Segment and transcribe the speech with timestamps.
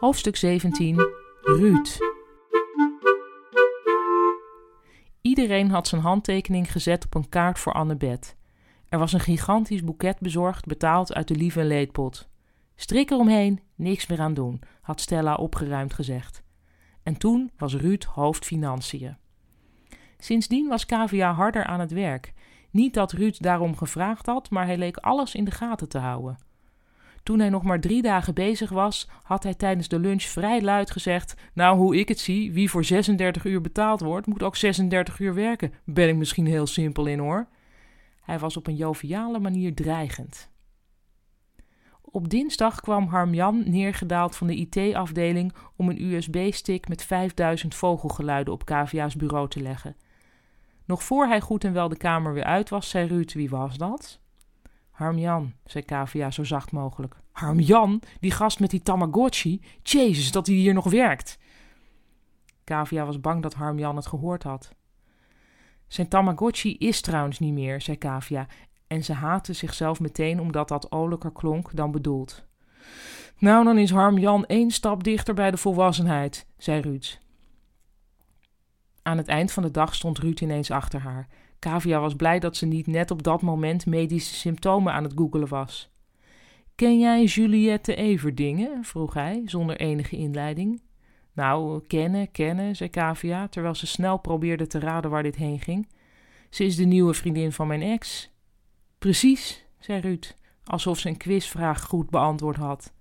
[0.00, 0.96] Hoofdstuk 17
[1.42, 1.98] Ruud
[5.20, 8.36] Iedereen had zijn handtekening gezet op een kaart voor Annebeth.
[8.88, 12.28] Er was een gigantisch boeket bezorgd, betaald uit de lieve leedpot.
[12.76, 16.42] Strik eromheen, niks meer aan doen, had Stella opgeruimd gezegd.
[17.02, 19.16] En toen was Ruud hoofd financiën.
[20.18, 22.32] Sindsdien was Kavia harder aan het werk.
[22.70, 26.47] Niet dat Ruud daarom gevraagd had, maar hij leek alles in de gaten te houden.
[27.28, 30.90] Toen hij nog maar drie dagen bezig was, had hij tijdens de lunch vrij luid
[30.90, 35.18] gezegd: Nou, hoe ik het zie, wie voor 36 uur betaald wordt, moet ook 36
[35.18, 35.72] uur werken.
[35.84, 37.48] Ben ik misschien heel simpel in hoor.
[38.20, 40.50] Hij was op een joviale manier dreigend.
[42.00, 48.64] Op dinsdag kwam Harmjan neergedaald van de IT-afdeling om een USB-stick met 5000 vogelgeluiden op
[48.64, 49.96] Kavia's bureau te leggen.
[50.84, 53.76] Nog voor hij goed en wel de kamer weer uit was, zei Ruud: Wie was
[53.76, 54.20] dat?
[54.98, 57.16] Harmjan, zei Kavia zo zacht mogelijk.
[57.32, 58.02] Harmjan?
[58.20, 59.62] Die gast met die Tamagotchi?
[59.82, 61.38] Jezus, dat hij hier nog werkt.
[62.64, 64.74] Kavia was bang dat Harmjan het gehoord had.
[65.86, 68.46] Zijn Tamagotchi is trouwens niet meer, zei Kavia,
[68.86, 72.46] en ze haatte zichzelf meteen omdat dat olijker klonk dan bedoeld.
[73.38, 77.18] Nou, dan is Harmjan één stap dichter bij de volwassenheid, zei Ruud.
[79.08, 81.28] Aan het eind van de dag stond Ruud ineens achter haar.
[81.58, 85.48] Kavia was blij dat ze niet net op dat moment medische symptomen aan het googelen
[85.48, 85.90] was.
[86.74, 88.84] Ken jij Juliette Everdingen?
[88.84, 90.82] vroeg hij, zonder enige inleiding.
[91.32, 95.88] Nou, kennen, kennen, zei Kavia, terwijl ze snel probeerde te raden waar dit heen ging.
[96.50, 98.30] Ze is de nieuwe vriendin van mijn ex.
[98.98, 100.34] Precies, zei Ruud,
[100.64, 102.92] alsof ze een quizvraag goed beantwoord had.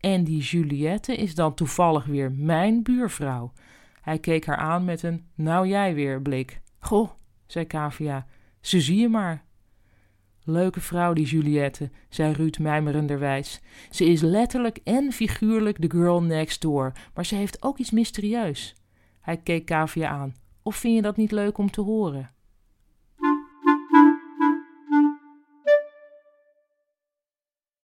[0.00, 3.52] En die Juliette is dan toevallig weer mijn buurvrouw.
[4.00, 6.60] Hij keek haar aan met een nou jij weer blik.
[6.78, 7.10] Goh,
[7.46, 8.26] zei Kavia,
[8.60, 9.44] ze zie je maar.
[10.44, 13.60] Leuke vrouw, die Juliette, zei Ruud mijmerenderwijs.
[13.90, 18.74] Ze is letterlijk en figuurlijk de girl next door, maar ze heeft ook iets mysterieus.
[19.20, 20.34] Hij keek Kavia aan.
[20.62, 22.30] Of vind je dat niet leuk om te horen?